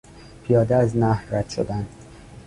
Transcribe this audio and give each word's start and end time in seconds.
پیاده 0.43 0.75
از 0.75 0.97
نهر 0.97 1.25
رد 1.29 1.49
شدن 1.49 1.87